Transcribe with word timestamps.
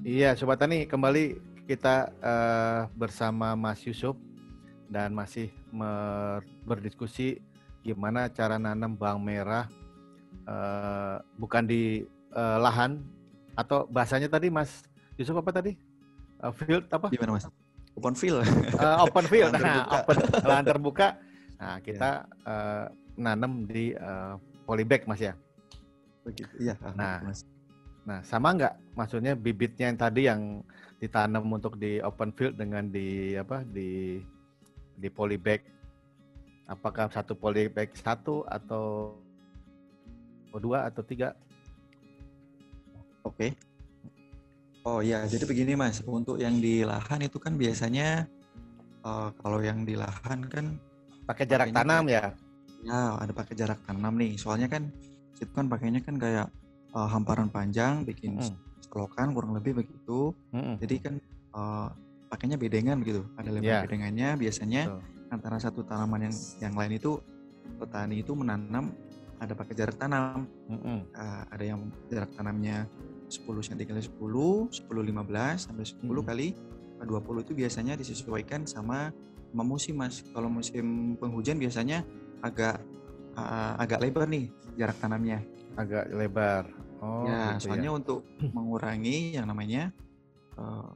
Iya, 0.00 0.32
Sobat 0.32 0.56
Tani, 0.56 0.88
kembali 0.88 1.36
kita 1.68 2.08
uh, 2.24 2.88
bersama 2.96 3.52
Mas 3.52 3.84
Yusuf 3.84 4.16
dan 4.88 5.12
masih 5.12 5.52
berdiskusi 6.64 7.44
gimana 7.84 8.32
cara 8.32 8.56
nanam 8.56 8.96
bawang 8.96 9.20
merah 9.20 9.68
uh, 10.48 11.20
bukan 11.36 11.68
di 11.68 12.08
uh, 12.32 12.56
lahan 12.64 13.04
atau 13.52 13.84
bahasanya 13.92 14.32
tadi 14.32 14.48
Mas 14.48 14.88
Yusuf 15.20 15.36
apa 15.36 15.52
tadi? 15.52 15.76
Uh, 16.40 16.48
field 16.48 16.88
apa? 16.88 17.12
Gimana 17.12 17.36
Mas? 17.36 17.44
Open 17.92 18.16
field. 18.16 18.40
Uh, 18.80 19.04
open 19.04 19.28
field. 19.28 19.52
lahan 19.52 19.84
nah, 19.84 20.00
open 20.00 20.16
lahan 20.48 20.64
terbuka. 20.64 21.08
Nah, 21.60 21.76
kita 21.84 22.24
yeah. 22.24 22.48
uh, 22.48 22.84
nanam 23.20 23.68
di 23.68 23.92
uh, 24.00 24.40
polybag 24.64 25.04
Mas 25.04 25.20
ya. 25.20 25.36
Begitu. 26.24 26.48
Iya, 26.56 26.80
nah, 26.96 27.20
Mas. 27.20 27.44
Nah, 28.10 28.26
sama 28.26 28.50
nggak 28.58 28.98
maksudnya 28.98 29.38
bibitnya 29.38 29.86
yang 29.86 29.98
tadi 30.02 30.26
yang 30.26 30.66
ditanam 30.98 31.46
untuk 31.46 31.78
di 31.78 32.02
open 32.02 32.34
field 32.34 32.58
dengan 32.58 32.90
di 32.90 33.38
apa 33.38 33.62
di 33.62 34.18
di 34.98 35.06
polybag? 35.06 35.62
Apakah 36.66 37.06
satu 37.06 37.38
polybag 37.38 37.94
satu 37.94 38.42
atau 38.50 39.14
dua 40.58 40.90
atau 40.90 41.06
tiga? 41.06 41.38
Oke. 43.22 43.54
Oh 44.82 44.98
ya, 44.98 45.22
jadi 45.30 45.46
begini 45.46 45.78
mas, 45.78 46.02
untuk 46.02 46.34
yang 46.42 46.58
di 46.58 46.82
lahan 46.82 47.22
itu 47.22 47.38
kan 47.38 47.54
biasanya 47.54 48.26
uh, 49.06 49.30
kalau 49.38 49.62
yang 49.62 49.86
di 49.86 49.94
lahan 49.94 50.50
kan 50.50 50.74
pakai 51.30 51.46
jarak 51.46 51.70
tanam 51.70 52.10
ya? 52.10 52.34
Ya, 52.82 53.14
ada 53.22 53.30
pakai 53.30 53.54
jarak 53.54 53.78
tanam 53.86 54.18
nih. 54.18 54.34
Soalnya 54.34 54.66
kan 54.66 54.90
itu 55.38 55.52
kan 55.54 55.70
pakainya 55.70 56.02
kan 56.02 56.18
kayak 56.18 56.50
uh, 56.94 57.08
hamparan 57.10 57.48
panjang, 57.50 58.02
bikin 58.06 58.38
mm 58.40 58.68
selokan 58.90 59.30
kurang 59.30 59.54
lebih 59.54 59.78
begitu. 59.78 60.34
Mm 60.50 60.74
Jadi 60.82 60.94
kan 60.98 61.14
uh, 61.54 61.88
pakainya 62.26 62.58
bedengan 62.58 62.98
begitu. 62.98 63.22
Ada 63.38 63.50
lebar 63.54 63.70
yeah. 63.70 63.82
bedengannya. 63.86 64.34
Biasanya 64.34 64.82
so. 64.90 64.98
antara 65.30 65.62
satu 65.62 65.86
tanaman 65.86 66.26
yang 66.26 66.34
yang 66.58 66.74
lain 66.74 66.98
itu 66.98 67.22
petani 67.78 68.26
itu 68.26 68.34
menanam 68.34 68.90
ada 69.38 69.54
pakai 69.54 69.74
jarak 69.78 69.94
tanam. 69.94 70.50
Mm 70.66 71.06
uh, 71.14 71.42
ada 71.54 71.64
yang 71.64 71.86
jarak 72.10 72.34
tanamnya 72.34 72.90
10 73.30 73.46
cm 73.46 73.94
kali 73.94 74.02
10, 74.02 74.10
10 74.10 74.90
15 74.90 75.66
sampai 75.70 75.84
10 75.86 76.02
mm 76.02 76.20
kali 76.26 76.48
20 77.06 77.44
itu 77.46 77.52
biasanya 77.56 77.94
disesuaikan 77.96 78.66
sama 78.66 79.14
sama 79.54 79.62
musim 79.62 79.94
mas. 79.98 80.22
Kalau 80.34 80.50
musim 80.50 81.14
penghujan 81.14 81.56
biasanya 81.62 82.02
agak 82.42 82.82
uh, 83.38 83.74
agak 83.78 84.02
lebar 84.02 84.26
nih 84.26 84.50
jarak 84.74 84.98
tanamnya. 84.98 85.42
Agak 85.80 86.04
lebar. 86.12 86.64
Oh, 87.00 87.24
ya, 87.24 87.56
gitu 87.56 87.72
soalnya 87.72 87.90
ya. 87.90 87.96
untuk 87.96 88.20
mengurangi 88.52 89.32
yang 89.32 89.48
namanya 89.48 89.88
uh, 90.60 90.92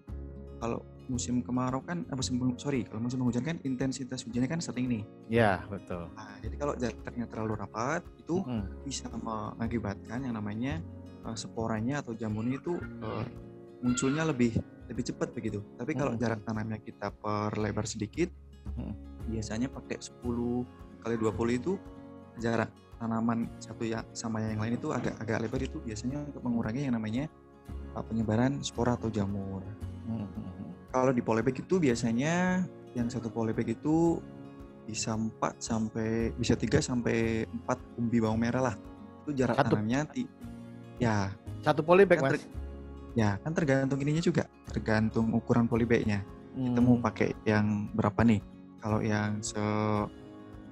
kalau 0.61 0.85
musim 1.09 1.45
kemarau 1.45 1.85
kan, 1.85 2.05
eh, 2.09 2.17
musim 2.17 2.41
sorry, 2.57 2.85
kalau 2.89 3.05
musim 3.05 3.21
hujan 3.21 3.45
kan 3.45 3.57
intensitas 3.65 4.25
hujannya 4.25 4.49
kan 4.49 4.61
sering 4.61 4.89
nih. 4.89 5.03
Ya, 5.29 5.65
betul. 5.69 6.09
Nah, 6.17 6.37
jadi 6.41 6.55
kalau 6.57 6.75
jaraknya 6.77 7.27
terlalu 7.29 7.55
rapat 7.61 8.01
itu 8.17 8.41
hmm. 8.41 8.85
bisa 8.85 9.09
mengakibatkan 9.13 10.25
yang 10.25 10.35
namanya 10.37 10.81
uh, 11.29 11.37
sporanya 11.37 12.01
atau 12.01 12.17
jamurnya 12.17 12.57
itu 12.61 12.81
uh, 13.05 13.25
munculnya 13.85 14.25
lebih 14.29 14.57
lebih 14.89 15.05
cepat 15.05 15.33
begitu. 15.33 15.61
Tapi 15.77 15.93
kalau 15.97 16.17
hmm. 16.17 16.21
jarak 16.21 16.41
tanamnya 16.45 16.81
kita 16.81 17.13
perlebar 17.13 17.85
sedikit, 17.85 18.33
hmm. 18.77 19.29
biasanya 19.29 19.69
pakai 19.69 20.01
10 20.01 20.25
kali 21.05 21.17
20 21.21 21.61
itu 21.61 21.73
jarak 22.41 22.73
tanaman 22.99 23.51
satu 23.59 23.85
ya 23.85 24.03
sama 24.15 24.41
yang 24.41 24.61
lain 24.61 24.79
itu 24.79 24.91
agak 24.91 25.15
agak 25.21 25.47
lebar 25.47 25.61
itu 25.63 25.79
biasanya 25.83 26.23
untuk 26.25 26.43
mengurangi 26.45 26.87
yang 26.87 26.95
namanya 26.97 27.25
uh, 27.95 28.05
penyebaran 28.05 28.61
spora 28.61 28.95
atau 28.95 29.11
jamur. 29.11 29.63
Hmm. 30.07 30.29
Kalau 30.95 31.11
di 31.11 31.23
polybag 31.23 31.59
itu 31.59 31.83
biasanya 31.83 32.63
yang 32.95 33.11
satu 33.11 33.31
polybag 33.31 33.75
itu 33.75 34.23
bisa 34.85 35.17
4 35.17 35.41
sampai 35.59 36.31
bisa 36.37 36.55
3 36.55 36.79
sampai 36.79 37.49
4 37.49 37.99
umbi 37.99 38.23
bawang 38.23 38.39
merah 38.39 38.73
lah. 38.73 38.77
Itu 39.25 39.33
jarak 39.35 39.59
satu. 39.59 39.75
tanamnya 39.75 40.07
ya 41.01 41.33
satu 41.65 41.83
polybag 41.83 42.21
kan 42.21 42.37
Mas. 42.37 42.45
Ya, 43.15 43.39
kan 43.47 43.55
tergantung 43.55 44.03
ininya 44.03 44.19
juga, 44.19 44.51
tergantung 44.67 45.31
ukuran 45.39 45.71
polybagnya. 45.71 46.27
Hmm. 46.59 46.75
Kita 46.75 46.81
mau 46.83 46.99
pakai 46.99 47.31
yang 47.47 47.87
berapa 47.95 48.27
nih? 48.27 48.43
Kalau 48.83 49.01
yang 49.01 49.39
se 49.39 49.63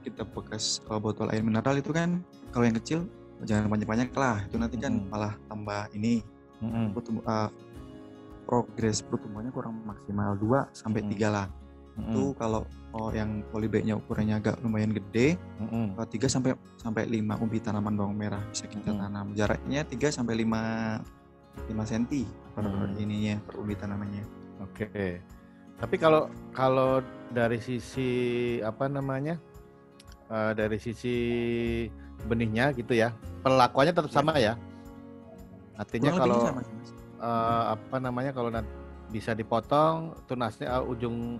kita 0.02 0.26
bekas 0.26 0.82
uh, 0.90 0.98
botol 0.98 1.30
air 1.30 1.40
mineral 1.40 1.78
itu 1.78 1.94
kan 1.94 2.20
kalau 2.50 2.66
yang 2.66 2.76
kecil 2.76 3.06
jangan 3.42 3.66
banyak-banyak 3.70 4.10
lah 4.14 4.42
itu 4.46 4.56
nanti 4.58 4.76
kan 4.78 4.92
hmm. 4.94 5.08
malah 5.10 5.34
tambah 5.50 5.90
ini 5.94 6.22
hmm. 6.62 6.94
pertumbuh, 6.94 7.24
uh, 7.26 7.50
progres 8.46 9.02
pertumbuhannya 9.02 9.50
kurang 9.54 9.82
maksimal 9.82 10.34
2 10.38 10.74
sampai 10.74 11.00
tiga 11.10 11.28
hmm. 11.30 11.34
lah 11.34 11.46
hmm. 11.98 12.02
itu 12.12 12.22
kalau 12.38 12.62
oh, 12.94 13.10
yang 13.10 13.42
polybagnya 13.50 13.98
ukurannya 13.98 14.38
agak 14.38 14.56
lumayan 14.62 14.94
gede 14.94 15.38
hmm. 15.58 15.98
uh, 15.98 16.06
3 16.06 16.28
sampai 16.28 16.50
sampai 16.78 17.02
5 17.08 17.42
umbi 17.42 17.58
tanaman 17.58 17.94
bawang 17.98 18.16
merah 18.16 18.42
bisa 18.50 18.66
kita 18.70 18.94
hmm. 18.94 19.00
tanam 19.00 19.26
jaraknya 19.34 19.80
3 19.86 19.98
sampai 20.10 20.34
5 20.42 21.68
5 21.68 21.90
cm 21.90 22.04
per 22.52 22.64
hmm. 22.64 23.02
ininya 23.02 23.34
per 23.44 23.54
umbi 23.60 23.74
tanamannya 23.76 24.24
oke 24.62 24.86
okay. 24.86 25.20
tapi 25.80 25.96
kalau 25.98 26.28
kalau 26.52 27.00
dari 27.32 27.58
sisi 27.58 28.60
apa 28.60 28.86
namanya 28.88 29.40
uh, 30.32 30.52
dari 30.56 30.80
sisi 30.80 31.16
benihnya 32.24 32.72
gitu 32.72 32.96
ya. 32.96 33.12
Perlakuannya 33.44 33.92
tetap 33.92 34.12
sama 34.12 34.40
ya. 34.40 34.56
Artinya 35.76 36.16
Kurang 36.16 36.20
kalau 36.24 36.40
uh, 37.20 37.64
apa 37.76 37.96
namanya 38.00 38.32
kalau 38.32 38.48
bisa 39.12 39.36
dipotong 39.36 40.16
tunasnya 40.24 40.80
uh, 40.80 40.84
ujung 40.88 41.36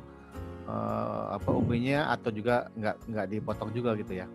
uh, 0.68 1.32
apa 1.32 1.48
umbinya 1.48 2.12
atau 2.12 2.28
juga 2.28 2.68
nggak 2.76 2.96
nggak 3.08 3.26
dipotong 3.32 3.70
juga 3.72 3.96
gitu 3.96 4.20
ya. 4.20 4.26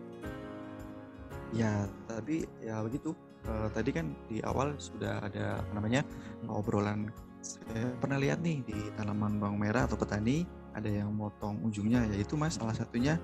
Ya, 1.54 1.88
tapi 2.10 2.44
ya 2.60 2.82
begitu. 2.82 3.14
Uh, 3.48 3.70
tadi 3.72 3.94
kan 3.94 4.12
di 4.28 4.42
awal 4.44 4.76
sudah 4.76 5.24
ada 5.24 5.62
apa 5.62 5.72
namanya 5.72 6.02
hmm. 6.44 6.52
obrolan 6.52 7.08
saya 7.38 7.94
pernah 8.02 8.18
lihat 8.18 8.42
nih 8.42 8.60
di 8.66 8.76
tanaman 8.98 9.38
bawang 9.38 9.56
merah 9.62 9.86
atau 9.86 9.94
petani 9.94 10.42
ada 10.74 10.90
yang 10.90 11.14
motong 11.14 11.58
ujungnya 11.64 12.04
yaitu 12.12 12.34
mas 12.34 12.58
salah 12.58 12.74
satunya 12.74 13.16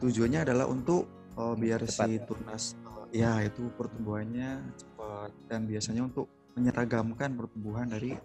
tujuannya 0.00 0.40
adalah 0.44 0.66
untuk 0.68 1.08
uh, 1.36 1.56
biar 1.56 1.84
cepat. 1.84 2.08
si 2.08 2.20
tunas 2.24 2.64
uh, 2.84 3.06
ya 3.12 3.40
itu 3.44 3.68
pertumbuhannya 3.76 4.60
cepat 4.76 5.30
dan 5.48 5.64
biasanya 5.64 6.02
untuk 6.04 6.26
menyeragamkan 6.56 7.36
pertumbuhan 7.36 7.88
dari 7.88 8.16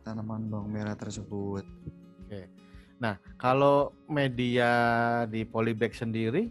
tanaman 0.00 0.48
bawang 0.48 0.70
merah 0.70 0.96
tersebut. 0.96 1.64
Oke. 2.24 2.48
Nah, 2.96 3.20
kalau 3.36 3.92
media 4.08 4.70
di 5.28 5.44
polybag 5.44 5.92
sendiri 5.92 6.48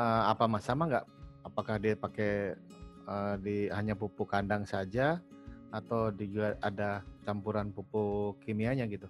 uh, 0.00 0.32
apa 0.32 0.48
mas 0.48 0.64
sama 0.64 0.88
nggak? 0.88 1.06
Apakah 1.44 1.76
dia 1.76 1.92
pakai 1.96 2.56
uh, 3.04 3.36
di 3.36 3.68
hanya 3.68 3.92
pupuk 3.92 4.32
kandang 4.32 4.64
saja 4.64 5.20
atau 5.70 6.08
juga 6.16 6.56
ada 6.64 7.04
campuran 7.28 7.68
pupuk 7.68 8.40
kimianya 8.40 8.88
gitu? 8.88 9.08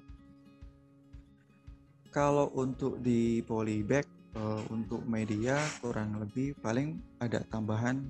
Kalau 2.10 2.50
untuk 2.58 2.98
di 2.98 3.38
polybag 3.46 4.02
uh, 4.36 4.62
untuk 4.70 5.02
media 5.06 5.58
kurang 5.80 6.20
lebih 6.20 6.54
paling 6.60 7.00
ada 7.18 7.42
tambahan 7.48 8.02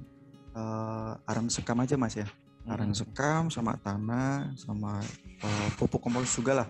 uh, 0.56 1.16
aram 1.28 1.48
sekam 1.48 1.80
aja 1.80 1.96
mas 1.96 2.18
ya 2.18 2.26
aram 2.68 2.92
hmm. 2.92 2.98
sekam 2.98 3.48
sama 3.48 3.76
tanah 3.80 4.52
sama 4.56 5.00
uh, 5.40 5.68
pupuk 5.80 6.02
kompos 6.02 6.32
juga 6.32 6.64
lah 6.64 6.68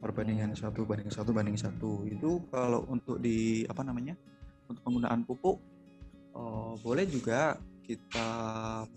perbandingan 0.00 0.52
hmm. 0.52 0.60
satu 0.60 0.84
banding 0.84 1.10
satu 1.12 1.30
banding 1.32 1.56
satu 1.56 2.04
itu 2.08 2.44
kalau 2.52 2.84
untuk 2.88 3.20
di 3.20 3.64
apa 3.68 3.80
namanya 3.84 4.16
untuk 4.68 4.82
penggunaan 4.84 5.24
pupuk 5.24 5.56
uh, 6.36 6.76
boleh 6.80 7.08
juga 7.08 7.56
kita 7.84 8.28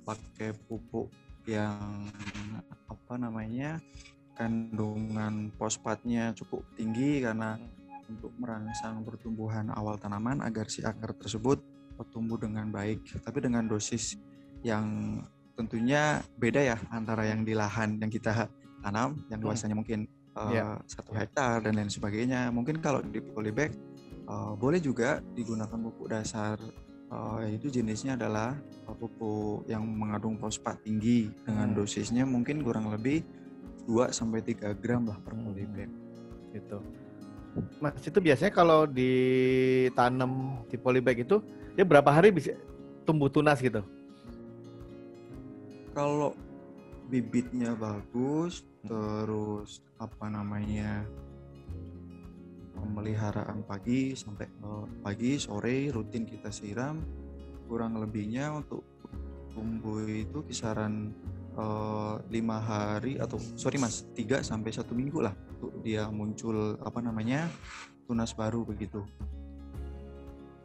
pakai 0.06 0.54
pupuk 0.70 1.10
yang 1.50 2.08
apa 2.88 3.14
namanya 3.20 3.82
kandungan 4.38 5.50
fosfatnya 5.58 6.32
cukup 6.38 6.64
tinggi 6.78 7.22
karena 7.22 7.58
hmm 7.58 7.83
untuk 8.10 8.32
merangsang 8.40 9.04
pertumbuhan 9.04 9.72
awal 9.74 9.96
tanaman 10.00 10.44
agar 10.44 10.68
si 10.68 10.84
akar 10.84 11.16
tersebut 11.16 11.62
bertumbuh 11.96 12.42
dengan 12.42 12.68
baik, 12.74 13.22
tapi 13.22 13.40
dengan 13.44 13.70
dosis 13.70 14.18
yang 14.66 15.20
tentunya 15.54 16.24
beda 16.42 16.62
ya 16.74 16.78
antara 16.90 17.30
yang 17.30 17.46
di 17.46 17.54
lahan 17.54 18.02
yang 18.02 18.10
kita 18.10 18.50
tanam, 18.82 19.22
yang 19.30 19.40
hmm. 19.40 19.48
luasannya 19.48 19.78
mungkin 19.78 20.00
uh, 20.34 20.82
satu 20.90 21.14
hektar 21.14 21.62
dan 21.62 21.78
lain 21.78 21.92
sebagainya. 21.94 22.50
Mungkin 22.50 22.82
kalau 22.82 23.06
di 23.06 23.22
polybag 23.22 23.72
uh, 24.26 24.58
boleh 24.58 24.82
juga 24.82 25.22
digunakan 25.38 25.78
pupuk 25.78 26.10
dasar, 26.10 26.58
uh, 27.14 27.40
yaitu 27.46 27.70
jenisnya 27.70 28.18
adalah 28.18 28.58
pupuk 28.98 29.70
yang 29.70 29.86
mengandung 29.86 30.36
fosfat 30.42 30.82
tinggi 30.82 31.30
dengan 31.46 31.72
hmm. 31.72 31.78
dosisnya 31.78 32.26
mungkin 32.26 32.66
kurang 32.66 32.90
lebih 32.90 33.22
2 33.86 34.16
sampai 34.16 34.42
3 34.42 34.80
gram 34.82 35.06
lah 35.06 35.20
per 35.22 35.38
polybag. 35.38 35.92
Gitu. 36.54 37.03
Mas 37.78 38.02
itu 38.02 38.18
biasanya 38.18 38.54
kalau 38.54 38.90
ditanam 38.90 40.64
di 40.66 40.78
polybag 40.78 41.22
itu 41.22 41.38
dia 41.78 41.86
berapa 41.86 42.10
hari 42.10 42.34
bisa 42.34 42.58
tumbuh 43.06 43.30
tunas 43.30 43.62
gitu? 43.62 43.86
Kalau 45.94 46.34
bibitnya 47.14 47.78
bagus, 47.78 48.66
terus 48.82 49.86
apa 50.02 50.26
namanya 50.34 51.06
pemeliharaan 52.74 53.64
pagi 53.64 54.18
sampai 54.18 54.50
uh, 54.66 54.90
pagi 55.06 55.38
sore 55.38 55.94
rutin 55.94 56.26
kita 56.26 56.50
siram 56.50 57.00
kurang 57.70 58.02
lebihnya 58.02 58.52
untuk 58.52 58.84
tumbuh 59.54 60.04
itu 60.10 60.44
kisaran 60.44 61.14
uh, 61.58 62.20
lima 62.30 62.58
hari 62.60 63.18
atau 63.18 63.38
sorry 63.58 63.82
mas 63.82 64.06
tiga 64.14 64.42
sampai 64.42 64.74
satu 64.74 64.94
minggu 64.94 65.24
lah 65.24 65.34
untuk 65.58 65.82
dia 65.86 66.08
muncul 66.10 66.78
apa 66.82 67.00
namanya 67.00 67.50
tunas 68.06 68.34
baru 68.36 68.68
begitu 68.68 69.06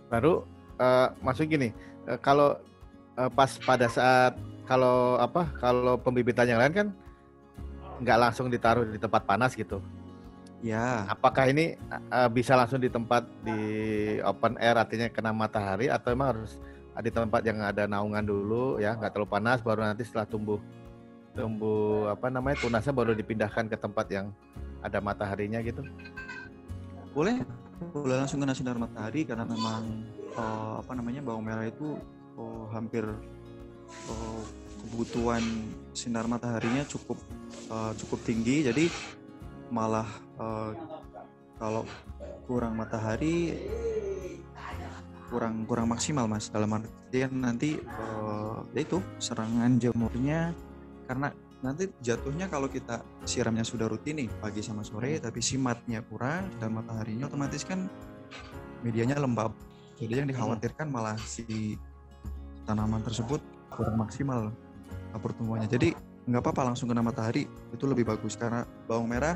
baru 0.08 0.44
uh, 0.80 1.14
maksud 1.20 1.48
gini 1.48 1.70
uh, 2.08 2.18
kalau 2.18 2.58
uh, 3.18 3.30
pas 3.30 3.50
pada 3.62 3.86
saat 3.90 4.38
kalau 4.68 5.16
apa 5.16 5.48
kalau 5.58 5.96
pembibitan 5.96 6.44
yang 6.44 6.60
lain 6.60 6.74
kan 6.76 6.88
nggak 7.98 8.18
langsung 8.18 8.46
ditaruh 8.46 8.86
di 8.86 8.98
tempat 8.98 9.26
panas 9.26 9.56
gitu. 9.58 9.82
Ya. 10.58 11.06
Apakah 11.06 11.50
ini 11.50 11.78
uh, 12.10 12.28
bisa 12.30 12.58
langsung 12.58 12.82
di 12.82 12.90
tempat 12.90 13.26
di 13.46 13.60
open 14.22 14.58
air 14.58 14.74
artinya 14.74 15.06
kena 15.10 15.30
matahari 15.30 15.86
atau 15.86 16.10
memang 16.14 16.28
harus 16.34 16.58
di 16.98 17.10
tempat 17.14 17.42
yang 17.46 17.62
ada 17.62 17.86
naungan 17.86 18.24
dulu 18.26 18.82
ya. 18.82 18.94
Nggak 18.98 19.14
terlalu 19.14 19.30
panas 19.30 19.58
baru 19.62 19.86
nanti 19.86 20.02
setelah 20.02 20.26
tumbuh 20.26 20.58
tumbuh 21.38 22.10
apa 22.10 22.26
namanya 22.34 22.58
tunasnya 22.58 22.90
baru 22.90 23.14
dipindahkan 23.14 23.70
ke 23.70 23.76
tempat 23.78 24.06
yang 24.10 24.26
ada 24.82 24.98
mataharinya 24.98 25.62
gitu. 25.62 25.82
Boleh. 27.14 27.42
Boleh 27.94 28.18
langsung 28.18 28.42
kena 28.42 28.58
sinar 28.58 28.74
matahari 28.74 29.22
karena 29.22 29.46
memang 29.46 30.02
uh, 30.34 30.82
apa 30.82 30.98
namanya 30.98 31.22
bawang 31.22 31.46
merah 31.46 31.62
itu 31.62 31.94
uh, 32.34 32.66
hampir 32.74 33.06
uh, 34.10 34.42
kebutuhan 34.82 35.42
sinar 35.94 36.26
mataharinya 36.26 36.82
cukup 36.90 37.22
uh, 37.70 37.94
cukup 37.94 38.18
tinggi. 38.26 38.66
Jadi 38.66 38.90
malah 39.70 40.10
uh, 40.42 40.74
kalau 41.54 41.86
kurang 42.50 42.74
matahari 42.74 43.54
kurang 45.28 45.68
kurang 45.68 45.92
maksimal 45.92 46.24
mas 46.24 46.48
dalam 46.48 46.72
artian 46.72 47.32
nanti 47.44 47.76
uh, 47.84 48.64
ya 48.72 48.80
itu 48.82 48.98
serangan 49.20 49.76
jamurnya 49.76 50.56
karena 51.04 51.32
nanti 51.58 51.90
jatuhnya 52.00 52.46
kalau 52.46 52.70
kita 52.70 53.02
siramnya 53.26 53.66
sudah 53.66 53.90
rutin 53.90 54.24
nih 54.24 54.28
pagi 54.38 54.62
sama 54.62 54.86
sore 54.86 55.18
tapi 55.18 55.42
simatnya 55.42 56.00
kurang 56.06 56.48
dan 56.62 56.70
mataharinya 56.72 57.26
otomatis 57.26 57.66
kan 57.66 57.90
medianya 58.86 59.18
lembab. 59.18 59.50
Jadi 59.98 60.22
yang 60.22 60.28
dikhawatirkan 60.30 60.86
malah 60.86 61.18
si 61.18 61.74
tanaman 62.62 63.02
tersebut 63.02 63.42
kurang 63.74 63.98
maksimal 63.98 64.54
pertumbuhannya 65.18 65.66
jadi 65.66 65.96
nggak 66.28 66.44
apa-apa 66.44 66.70
langsung 66.70 66.86
kena 66.92 67.02
matahari 67.02 67.50
itu 67.74 67.84
lebih 67.90 68.06
bagus. 68.06 68.38
Karena 68.38 68.62
bawang 68.86 69.10
merah 69.10 69.34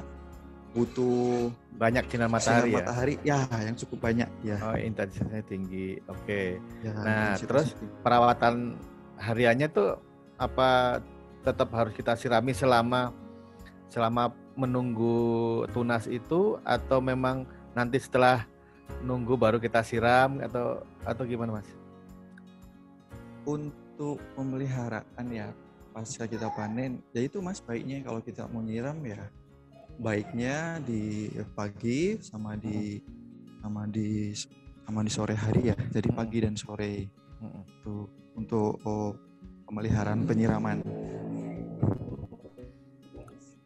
butuh 0.72 1.52
banyak 1.76 2.04
sinar 2.08 2.32
matahari 2.32 2.72
sinar 2.72 2.72
ya? 2.72 2.78
matahari 2.80 3.14
ya 3.20 3.38
yang 3.60 3.76
cukup 3.76 3.98
banyak 4.08 4.28
ya 4.40 4.56
oh 4.64 4.76
intensitasnya 4.76 5.44
tinggi 5.44 6.00
oke 6.08 6.24
okay. 6.24 6.56
ya, 6.80 6.92
nah 6.96 7.36
terus 7.36 7.76
tinggi. 7.76 7.92
perawatan 8.00 8.54
hariannya 9.20 9.68
tuh 9.68 10.00
apa 10.40 11.00
tetap 11.44 11.68
harus 11.76 11.92
kita 11.92 12.16
sirami 12.16 12.56
selama 12.56 13.12
selama 13.92 14.32
menunggu 14.56 15.64
tunas 15.76 16.08
itu 16.08 16.56
atau 16.64 17.04
memang 17.04 17.44
nanti 17.76 18.00
setelah 18.00 18.44
nunggu 19.04 19.36
baru 19.36 19.56
kita 19.60 19.80
siram 19.84 20.40
atau 20.40 20.84
atau 21.04 21.22
gimana 21.24 21.60
mas? 21.60 21.68
Untuk 23.48 24.20
pemeliharaan 24.38 25.26
ya 25.28 25.50
pasca 25.92 26.24
kita 26.24 26.48
panen, 26.56 27.04
ya 27.12 27.20
itu 27.20 27.40
mas 27.44 27.60
baiknya 27.60 28.00
kalau 28.04 28.20
kita 28.24 28.48
mau 28.48 28.64
nyiram 28.64 28.96
ya 29.04 29.28
baiknya 30.02 30.82
di 30.82 31.30
pagi 31.54 32.18
sama 32.18 32.58
di 32.58 32.98
sama 33.62 33.86
di 33.86 34.34
sama 34.82 35.00
di 35.06 35.10
sore 35.14 35.38
hari 35.38 35.70
ya. 35.70 35.76
Jadi 35.78 36.10
pagi 36.10 36.42
dan 36.42 36.58
sore 36.58 37.06
untuk 37.38 38.10
untuk 38.34 38.82
oh, 38.82 39.14
pemeliharaan 39.70 40.26
penyiraman. 40.26 40.82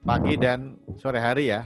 Pagi 0.04 0.34
dan 0.36 0.76
sore 1.00 1.18
hari 1.24 1.56
ya? 1.56 1.64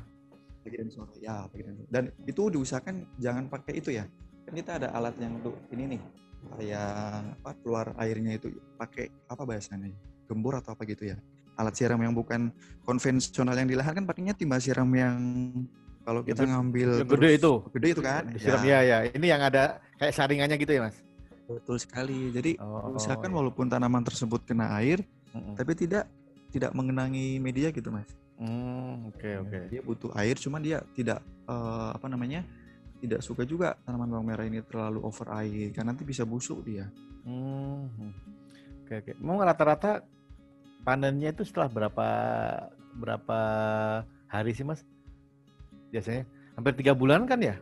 Pagi 0.62 0.76
dan 0.78 0.88
sore 0.88 1.19
ya 1.19 1.50
pagi 1.50 1.62
dan 1.67 1.75
sore. 1.75 1.88
Dan 1.90 2.05
itu 2.31 2.43
diusahakan 2.55 3.19
jangan 3.19 3.50
pakai 3.50 3.75
itu 3.82 3.90
ya. 3.90 4.06
Kan 4.46 4.55
kita 4.55 4.78
ada 4.78 4.94
alat 4.94 5.19
yang 5.19 5.43
untuk 5.43 5.58
ini 5.75 5.99
nih 5.99 6.02
yang 6.62 7.37
apa 7.43 7.52
keluar 7.61 7.93
airnya 8.00 8.38
itu 8.38 8.49
pakai 8.78 9.11
apa 9.28 9.43
bahasanya? 9.44 9.93
gembur 10.31 10.55
atau 10.55 10.78
apa 10.78 10.87
gitu 10.87 11.11
ya 11.11 11.19
alat 11.61 11.77
siram 11.77 12.01
yang 12.01 12.17
bukan 12.17 12.49
konvensional 12.89 13.53
yang 13.53 13.69
di 13.69 13.77
lahan 13.77 13.93
kan 13.93 14.05
pakainya 14.09 14.33
timba 14.33 14.57
siram 14.57 14.89
yang 14.97 15.21
kalau 16.01 16.25
kita 16.25 16.43
itu, 16.43 16.51
ngambil 16.51 16.89
yang 17.05 17.11
gede 17.12 17.31
itu 17.37 17.53
gede 17.77 17.89
itu 17.93 18.03
kan 18.03 18.23
siram 18.41 18.62
ya. 18.65 18.81
ya 18.81 18.99
ini 19.12 19.27
yang 19.29 19.45
ada 19.45 19.79
kayak 20.01 20.17
saringannya 20.17 20.57
gitu 20.57 20.73
ya 20.73 20.89
mas 20.89 20.97
betul 21.45 21.77
sekali 21.77 22.33
jadi 22.33 22.57
oh, 22.62 22.95
misalkan 22.97 23.31
iya. 23.31 23.37
walaupun 23.37 23.67
tanaman 23.69 24.03
tersebut 24.07 24.41
kena 24.49 24.73
air 24.81 25.05
mm 25.35 25.39
-mm. 25.39 25.55
tapi 25.61 25.73
tidak 25.77 26.09
tidak 26.51 26.73
mengenangi 26.73 27.39
media 27.39 27.69
gitu 27.71 27.93
mas 27.93 28.09
hmm, 28.41 29.11
oke 29.13 29.19
okay, 29.19 29.35
oke 29.39 29.51
okay. 29.51 29.63
dia 29.69 29.81
butuh 29.85 30.11
air 30.17 30.35
cuman 30.39 30.61
dia 30.63 30.79
tidak 30.97 31.21
uh, 31.47 31.93
apa 31.95 32.06
namanya 32.09 32.43
tidak 33.01 33.21
suka 33.25 33.43
juga 33.49 33.77
tanaman 33.85 34.09
bawang 34.13 34.27
merah 34.29 34.47
ini 34.47 34.61
terlalu 34.65 35.01
over 35.03 35.29
air 35.41 35.73
karena 35.73 35.93
nanti 35.93 36.05
bisa 36.06 36.23
busuk 36.23 36.65
dia 36.65 36.89
hmm. 37.27 38.13
oke 38.87 38.95
oke 39.05 39.13
mau 39.21 39.41
rata-rata 39.43 40.05
panennya 40.85 41.31
itu 41.32 41.43
setelah 41.44 41.69
berapa 41.69 42.09
berapa 42.97 43.41
hari 44.27 44.53
sih 44.56 44.67
mas? 44.67 44.82
Biasanya 45.91 46.27
hampir 46.56 46.75
tiga 46.79 46.93
bulan 46.97 47.27
kan 47.27 47.41
ya? 47.41 47.56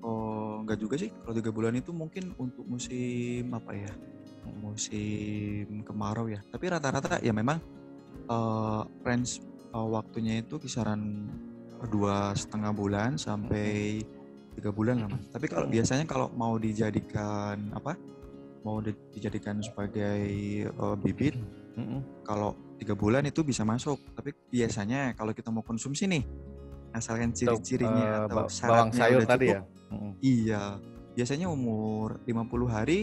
Oh 0.00 0.60
enggak 0.64 0.80
juga 0.80 0.96
sih. 1.00 1.10
Kalau 1.22 1.34
tiga 1.36 1.50
bulan 1.52 1.76
itu 1.76 1.90
mungkin 1.92 2.32
untuk 2.36 2.64
musim 2.66 3.50
apa 3.52 3.72
ya? 3.74 3.92
Musim 4.60 5.84
kemarau 5.84 6.26
ya. 6.28 6.40
Tapi 6.48 6.64
rata-rata 6.70 7.20
ya 7.20 7.32
memang 7.32 7.60
uh, 8.28 8.82
range 9.04 9.44
uh, 9.76 9.88
waktunya 9.88 10.40
itu 10.40 10.56
kisaran 10.58 11.28
dua 11.88 12.36
setengah 12.36 12.72
bulan 12.76 13.16
sampai 13.16 14.00
tiga 14.56 14.70
bulan 14.72 15.04
lah 15.04 15.08
mas. 15.08 15.24
Tapi 15.32 15.46
kalau 15.48 15.66
biasanya 15.68 16.04
kalau 16.04 16.28
mau 16.34 16.56
dijadikan 16.60 17.56
apa? 17.72 17.96
Mau 18.60 18.84
dijadikan 18.84 19.64
sebagai 19.64 20.20
uh, 20.76 20.92
bibit 20.92 21.32
Mm-hmm. 21.80 22.00
Kalau 22.28 22.50
tiga 22.76 22.92
bulan 22.92 23.24
itu 23.24 23.40
bisa 23.40 23.64
masuk, 23.64 23.96
tapi 24.12 24.36
biasanya 24.52 25.16
kalau 25.16 25.32
kita 25.32 25.48
mau 25.48 25.64
konsumsi 25.64 26.04
nih, 26.04 26.24
asalkan 26.92 27.32
ciri-cirinya 27.32 28.28
atau, 28.28 28.44
uh, 28.44 28.48
atau 28.48 28.68
bawang 28.68 28.92
sayur 28.92 29.22
tadi 29.24 29.48
cukup, 29.48 29.56
ya. 29.56 29.60
Mm-hmm. 29.90 30.12
Iya, 30.20 30.62
biasanya 31.16 31.46
umur 31.48 32.20
50 32.28 32.68
hari 32.68 33.00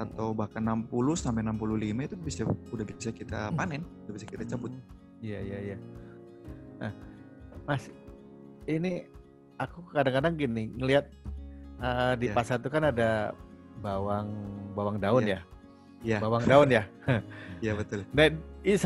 atau 0.00 0.32
bahkan 0.32 0.64
60 0.64 0.88
sampai 1.18 1.44
65 1.44 2.08
itu 2.08 2.16
bisa 2.16 2.42
udah 2.48 2.84
bisa 2.86 3.10
kita 3.12 3.52
panen, 3.52 3.84
udah 4.08 4.14
bisa 4.16 4.26
kita 4.30 4.44
cabut. 4.48 4.72
Iya, 5.20 5.38
iya, 5.44 5.58
iya. 5.60 5.76
Nah, 6.80 6.92
Mas, 7.68 7.92
ini 8.64 9.04
aku 9.60 9.84
kadang-kadang 9.92 10.40
gini 10.40 10.72
ngelihat 10.72 11.12
uh, 11.84 12.16
di 12.16 12.32
yeah. 12.32 12.36
pasar 12.36 12.56
itu 12.56 12.72
kan 12.72 12.88
ada 12.88 13.36
bawang 13.84 14.32
bawang 14.72 14.96
daun 14.96 15.28
yeah. 15.28 15.40
ya 15.44 15.59
Ya. 16.00 16.18
Bawang 16.20 16.44
daun 16.48 16.68
ya? 16.72 16.84
Iya 17.60 17.76
betul. 17.76 18.08
Nah, 18.16 18.32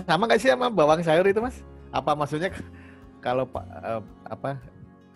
sama 0.03 0.27
nggak 0.27 0.41
sih 0.43 0.51
sama 0.51 0.67
bawang 0.67 0.99
sayur 0.99 1.23
itu 1.31 1.39
mas? 1.39 1.63
Apa 1.95 2.11
maksudnya 2.19 2.51
kalau 3.23 3.47
uh, 3.55 4.03
apa 4.27 4.59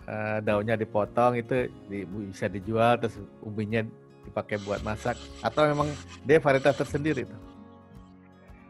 uh, 0.07 0.39
daunnya 0.39 0.79
dipotong 0.79 1.43
itu 1.43 1.67
di, 1.91 2.07
bisa 2.07 2.47
dijual 2.47 2.95
terus 3.03 3.19
umbinya 3.43 3.83
dipakai 4.23 4.63
buat 4.63 4.79
masak 4.79 5.19
atau 5.43 5.67
memang 5.67 5.91
dia 6.23 6.39
varietas 6.39 6.79
tersendiri 6.79 7.27
itu? 7.27 7.37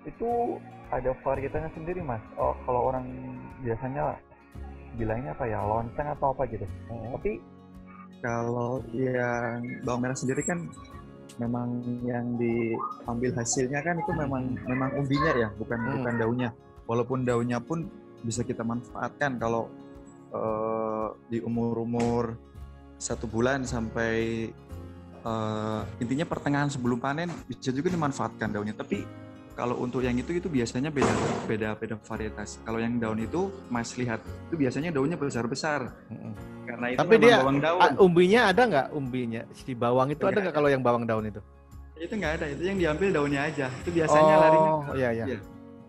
Itu 0.09 0.57
ada 0.89 1.13
varietasnya 1.21 1.69
sendiri 1.77 2.01
mas. 2.01 2.25
Oh 2.33 2.57
kalau 2.65 2.89
orang 2.89 3.05
biasanya 3.61 4.17
bilangnya 4.97 5.37
apa 5.37 5.45
ya 5.45 5.61
lonceng 5.61 6.09
atau 6.17 6.33
apa 6.33 6.49
gitu. 6.49 6.65
Hmm. 6.89 7.13
Tapi 7.13 7.37
kalau 8.25 8.81
yang 8.89 9.61
bawang 9.85 10.01
merah 10.01 10.17
sendiri 10.17 10.41
kan 10.41 10.65
memang 11.39 11.81
yang 12.03 12.35
diambil 12.35 13.31
hasilnya 13.33 13.79
kan 13.79 13.95
itu 13.97 14.11
memang 14.11 14.59
memang 14.67 14.89
umbinya 14.99 15.31
ya 15.33 15.49
bukan 15.55 15.79
hmm. 15.79 15.95
bukan 16.03 16.13
daunnya 16.19 16.49
walaupun 16.85 17.23
daunnya 17.23 17.63
pun 17.63 17.87
bisa 18.21 18.43
kita 18.43 18.61
manfaatkan 18.67 19.39
kalau 19.39 19.71
uh, 20.35 21.15
di 21.31 21.39
umur 21.39 21.79
umur 21.79 22.23
satu 22.99 23.25
bulan 23.31 23.63
sampai 23.63 24.51
uh, 25.23 25.87
intinya 26.03 26.27
pertengahan 26.27 26.67
sebelum 26.67 26.99
panen 26.99 27.31
bisa 27.47 27.71
juga 27.71 27.87
dimanfaatkan 27.87 28.51
daunnya 28.51 28.75
tapi 28.75 29.07
kalau 29.59 29.75
untuk 29.83 29.99
yang 29.99 30.15
itu 30.15 30.31
itu 30.39 30.47
biasanya 30.47 30.87
beda 30.87 31.13
beda 31.43 31.69
beda 31.75 31.95
varietas. 32.07 32.63
Kalau 32.63 32.79
yang 32.79 32.95
daun 32.95 33.19
itu 33.19 33.51
Mas 33.67 33.91
lihat 33.99 34.23
itu 34.47 34.55
biasanya 34.55 34.95
daunnya 34.95 35.19
besar 35.19 35.43
besar. 35.51 35.99
Karena 36.63 36.95
itu 36.95 36.99
Tapi 37.03 37.13
dia 37.19 37.43
bawang 37.43 37.59
daun. 37.59 37.79
umbinya 37.99 38.41
ada 38.47 38.61
nggak 38.63 38.87
umbinya 38.95 39.41
si 39.51 39.75
bawang 39.75 40.15
itu 40.15 40.23
ada 40.23 40.39
nggak 40.39 40.55
kalau 40.55 40.71
yang 40.71 40.79
bawang 40.79 41.03
daun 41.03 41.27
itu? 41.27 41.43
Itu 41.99 42.15
nggak 42.15 42.39
ada. 42.39 42.45
Itu 42.55 42.63
yang 42.63 42.79
diambil 42.79 43.07
daunnya 43.11 43.41
aja. 43.51 43.67
Itu 43.83 43.91
biasanya 43.91 44.33
oh, 44.33 44.39
larinya. 44.39 44.71
Oh 44.71 44.95
iya 44.95 45.09
iya. 45.11 45.25
Ya. 45.35 45.39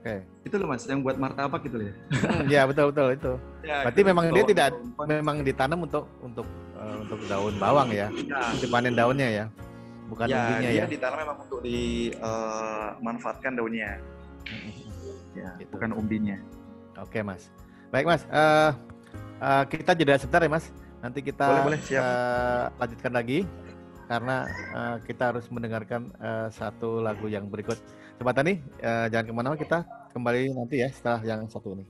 Oke. 0.01 0.17
Itu 0.49 0.55
loh 0.57 0.67
mas, 0.73 0.83
yang 0.89 1.01
buat 1.07 1.17
martabak 1.21 1.61
gitu 1.69 1.79
ya. 1.79 1.93
Hmm, 2.11 2.47
ya 2.51 2.63
betul 2.67 2.91
betul 2.91 3.09
itu. 3.15 3.33
Ya, 3.61 3.85
Berarti 3.85 4.01
memang 4.01 4.33
dia 4.33 4.45
tidak 4.49 4.73
memang 5.05 5.37
ditanam 5.45 5.85
untuk 5.85 6.09
untuk 6.25 6.49
eh, 6.81 6.97
untuk 7.05 7.21
daun 7.29 7.53
bawang 7.61 7.93
ya, 7.93 8.09
Ya, 8.25 8.41
dipanen 8.57 8.97
daunnya 8.97 9.29
ya, 9.29 9.45
bukan 10.11 10.27
ya, 10.27 10.37
umbinya 10.37 10.61
dia 10.67 10.83
ya. 10.83 10.85
ditanam 10.85 11.19
memang 11.23 11.37
untuk 11.41 11.61
dimanfaatkan 11.63 13.53
daunnya, 13.55 13.91
ya, 15.33 15.51
Gitu. 15.57 15.71
bukan 15.71 15.91
umbinya. 15.95 16.37
Oke 16.99 17.23
mas. 17.23 17.49
Baik 17.89 18.07
mas. 18.07 18.23
Eh, 18.27 18.71
eh, 19.39 19.65
kita 19.71 19.95
jeda 19.95 20.19
sebentar 20.19 20.43
ya 20.43 20.51
mas. 20.51 20.67
Nanti 21.01 21.23
kita 21.23 21.47
Boleh, 21.49 21.65
boleh, 21.65 21.81
siap. 21.81 22.03
eh, 22.03 22.65
lanjutkan 22.77 23.13
lagi 23.15 23.39
karena 24.05 24.37
eh, 24.51 24.97
kita 25.07 25.23
harus 25.33 25.47
mendengarkan 25.49 26.11
eh, 26.19 26.49
satu 26.51 27.01
lagu 27.01 27.31
yang 27.31 27.47
berikut. 27.47 27.79
Sobat 28.21 28.37
Tani, 28.37 28.61
eh, 28.61 29.07
jangan 29.09 29.25
ke 29.25 29.33
mana-mana 29.33 29.57
kita 29.57 29.79
kembali 30.13 30.53
nanti 30.53 30.83
ya 30.83 30.89
setelah 30.93 31.21
yang 31.25 31.49
satu 31.49 31.73
ini. 31.73 31.87